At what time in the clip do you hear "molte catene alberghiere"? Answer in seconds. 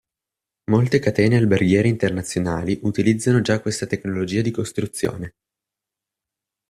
0.71-1.87